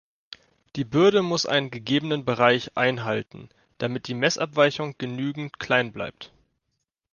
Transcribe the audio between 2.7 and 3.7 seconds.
einhalten,